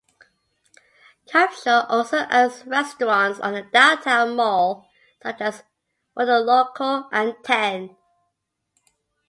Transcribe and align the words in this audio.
Capshaw 1.27 1.85
also 1.87 2.25
owns 2.31 2.65
restaurants 2.65 3.39
on 3.39 3.53
the 3.53 3.61
Downtown 3.61 4.35
Mall 4.35 4.89
such 5.21 5.39
as 5.41 5.63
Mono 6.17 6.39
Loco 6.39 7.07
and 7.11 7.35
Ten. 7.43 7.95